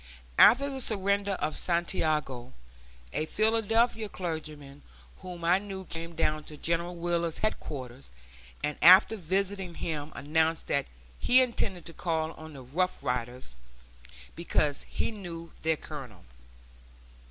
After 0.39 0.67
the 0.67 0.81
surrender 0.81 1.33
of 1.33 1.55
Santiago, 1.59 2.53
a 3.13 3.27
Philadelphia 3.27 4.09
clergyman 4.09 4.81
whom 5.17 5.45
I 5.45 5.59
knew 5.59 5.85
came 5.85 6.15
down 6.15 6.43
to 6.45 6.57
General 6.57 6.95
Wheeler's 6.95 7.37
headquarters, 7.37 8.09
and 8.63 8.79
after 8.81 9.15
visiting 9.15 9.75
him 9.75 10.11
announced 10.15 10.65
that 10.65 10.87
he 11.19 11.39
intended 11.39 11.85
to 11.85 11.93
call 11.93 12.31
on 12.31 12.53
the 12.53 12.63
Rough 12.63 13.03
Riders, 13.03 13.55
because 14.35 14.87
he 14.89 15.11
knew 15.11 15.51
their 15.61 15.77
colonel. 15.77 16.25